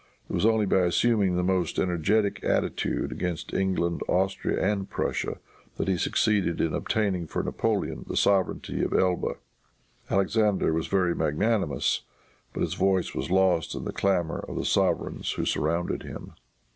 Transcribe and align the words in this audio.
It 0.27 0.33
was 0.33 0.47
only 0.47 0.65
by 0.65 0.79
assuming 0.79 1.35
the 1.35 1.43
most 1.43 1.77
energetic 1.77 2.43
attitude 2.43 3.11
against 3.11 3.53
England, 3.53 4.01
Austria 4.07 4.59
and 4.59 4.89
Prussia, 4.89 5.37
that 5.77 5.87
he 5.87 5.95
succeeded 5.95 6.59
in 6.59 6.73
obtaining 6.73 7.27
for 7.27 7.43
Napoleon 7.43 8.05
the 8.09 8.17
sovereignty 8.17 8.81
of 8.81 8.93
Elba. 8.93 9.35
Alexander 10.09 10.73
was 10.73 10.87
very 10.87 11.13
magnanimous, 11.13 12.01
but 12.51 12.61
his 12.61 12.73
voice 12.73 13.13
was 13.13 13.29
lost 13.29 13.75
in 13.75 13.83
the 13.85 13.93
clamor 13.93 14.39
of 14.47 14.55
the 14.55 14.65
sovereigns 14.65 15.33
who 15.33 15.45
surrounded 15.45 16.01
him. 16.01 16.33